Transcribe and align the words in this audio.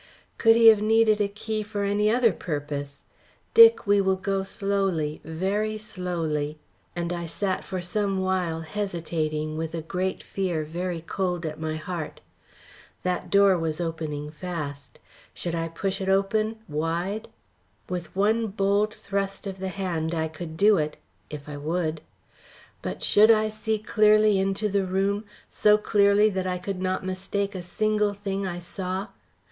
"Could 0.39 0.55
he 0.55 0.65
have 0.69 0.81
needed 0.81 1.21
a 1.21 1.27
key 1.27 1.61
for 1.61 1.83
any 1.83 2.09
other 2.09 2.33
purpose? 2.33 3.03
Dick, 3.53 3.85
we 3.85 4.01
will 4.01 4.15
go 4.15 4.41
slowly, 4.41 5.21
very 5.23 5.77
slowly," 5.77 6.57
and 6.95 7.13
I 7.13 7.27
sat 7.27 7.63
for 7.63 7.81
some 7.83 8.19
while 8.19 8.61
hesitating 8.61 9.57
with 9.57 9.75
a 9.75 9.81
great 9.83 10.23
fear 10.23 10.63
very 10.63 11.01
cold 11.01 11.45
at 11.45 11.59
my 11.59 11.75
heart. 11.75 12.19
That 13.03 13.29
door 13.29 13.55
was 13.59 13.79
opening 13.79 14.31
fast. 14.31 14.97
Should 15.35 15.53
I 15.53 15.67
push 15.67 16.01
it 16.01 16.09
open, 16.09 16.57
wide? 16.67 17.27
With 17.87 18.15
one 18.15 18.47
bold 18.47 18.95
thrust 18.95 19.45
of 19.45 19.59
the 19.59 19.69
hand 19.69 20.15
I 20.15 20.27
could 20.27 20.57
do 20.57 20.77
it 20.79 20.97
if 21.29 21.47
I 21.47 21.57
would. 21.57 22.01
But 22.81 23.03
should 23.03 23.29
I 23.29 23.49
see 23.49 23.77
clearly 23.77 24.39
into 24.39 24.67
the 24.67 24.83
room 24.83 25.25
so 25.51 25.77
clearly 25.77 26.27
that 26.31 26.47
I 26.47 26.57
could 26.57 26.81
not 26.81 27.05
mistake 27.05 27.53
a 27.53 27.61
single 27.61 28.15
thing 28.15 28.47
I 28.47 28.57
saw. 28.57 29.09